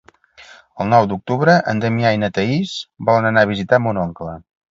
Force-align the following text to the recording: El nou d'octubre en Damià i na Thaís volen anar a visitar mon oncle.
El 0.83 0.87
nou 0.93 1.09
d'octubre 1.11 1.57
en 1.73 1.83
Damià 1.83 2.15
i 2.17 2.21
na 2.23 2.31
Thaís 2.37 2.73
volen 3.09 3.31
anar 3.33 3.43
a 3.47 3.51
visitar 3.53 3.83
mon 3.89 4.03
oncle. 4.09 4.35